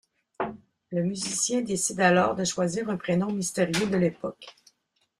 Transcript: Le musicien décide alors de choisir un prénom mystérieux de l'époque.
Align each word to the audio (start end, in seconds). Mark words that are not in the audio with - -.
Le 0.89 1.03
musicien 1.03 1.61
décide 1.61 1.99
alors 2.01 2.33
de 2.33 2.43
choisir 2.43 2.89
un 2.89 2.97
prénom 2.97 3.31
mystérieux 3.31 3.85
de 3.85 3.97
l'époque. 3.97 4.55